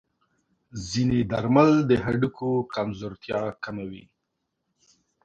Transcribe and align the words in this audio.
ځینې 0.89 1.19
درمل 1.31 1.71
د 1.89 1.91
هډوکو 2.03 2.49
کمزورتیا 2.73 3.41
کموي. 3.63 4.05